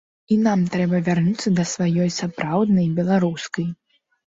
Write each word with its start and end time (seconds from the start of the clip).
І 0.35 0.35
нам 0.45 0.63
трэба 0.75 1.01
вярнуцца 1.09 1.53
да 1.59 1.67
сваёй, 1.73 2.09
сапраўднай 2.17 2.91
беларускай. 2.99 3.71